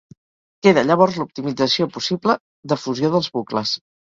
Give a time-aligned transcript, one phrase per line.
[0.67, 2.39] Queda llavors l'optimització possible
[2.73, 3.79] de fusió dels bucles.